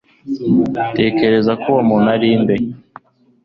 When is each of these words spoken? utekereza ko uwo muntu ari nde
utekereza 0.87 1.51
ko 1.61 1.65
uwo 1.71 1.81
muntu 1.89 2.07
ari 2.15 2.29
nde 2.41 2.55